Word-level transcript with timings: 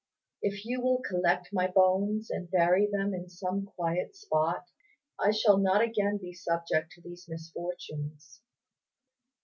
If 0.41 0.65
you 0.65 0.81
will 0.81 0.99
collect 1.07 1.49
my 1.53 1.67
bones 1.67 2.31
and 2.31 2.49
bury 2.49 2.87
them 2.91 3.13
in 3.13 3.29
some 3.29 3.67
quiet 3.67 4.15
spot, 4.15 4.65
I 5.19 5.29
shall 5.29 5.59
not 5.59 5.81
again 5.83 6.17
be 6.17 6.33
subject 6.33 6.91
to 6.93 7.01
these 7.01 7.27
misfortunes." 7.29 8.41